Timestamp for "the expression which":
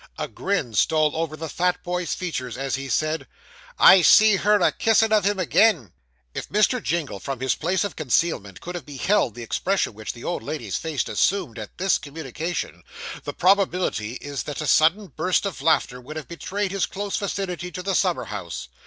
9.35-10.13